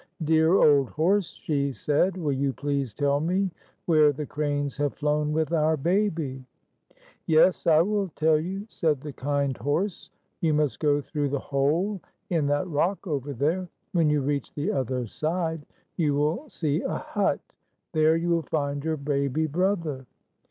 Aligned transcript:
"Dear 0.23 0.55
old 0.55 0.89
horse," 0.89 1.39
she 1.43 1.71
said, 1.71 2.17
"will 2.17 2.31
you 2.31 2.53
please 2.53 2.91
tell 2.91 3.19
me 3.19 3.51
where 3.85 4.11
the 4.11 4.25
cranes 4.25 4.75
have 4.77 4.95
flown 4.95 5.31
with 5.31 5.53
our 5.53 5.77
baby?" 5.77 6.43
"Yes, 7.27 7.67
I 7.67 7.83
will 7.83 8.07
tell 8.15 8.39
you," 8.39 8.65
said 8.67 8.99
the 9.01 9.13
kind 9.13 9.55
horse. 9.55 10.09
"You 10.39 10.55
must 10.55 10.79
go 10.79 11.01
through 11.01 11.29
the 11.29 11.37
hole 11.37 12.01
in 12.31 12.47
that 12.47 12.67
rock 12.67 13.05
over 13.05 13.31
there. 13.31 13.69
When 13.91 14.09
you 14.09 14.21
reach 14.23 14.51
the 14.55 14.71
other 14.71 15.05
side, 15.05 15.67
you 15.97 16.15
will 16.15 16.49
see 16.49 16.81
a 16.81 16.95
hut. 16.97 17.39
There 17.91 18.15
you 18.15 18.29
will 18.29 18.47
find 18.49 18.83
your 18.83 18.97
baby 18.97 19.45
brother." 19.45 20.07